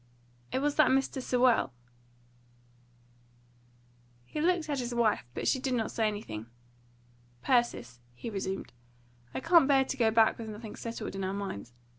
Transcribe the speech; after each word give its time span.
It 0.51 0.63
was 0.63 0.77
that 0.77 0.89
Mr. 0.89 1.21
Sewell." 1.21 1.73
He 4.25 4.41
looked 4.41 4.67
at 4.67 4.79
his 4.79 4.95
wife, 4.95 5.25
but 5.35 5.47
she 5.47 5.59
did 5.59 5.75
not 5.75 5.91
say 5.91 6.07
anything. 6.07 6.47
"Persis," 7.43 7.99
he 8.15 8.31
resumed, 8.31 8.73
"I 9.35 9.39
can't 9.41 9.67
bear 9.67 9.85
to 9.85 9.97
go 9.97 10.09
back 10.09 10.39
with 10.39 10.49
nothing 10.49 10.75
settled 10.75 11.13
in 11.15 11.23
our 11.23 11.33
minds. 11.35 11.71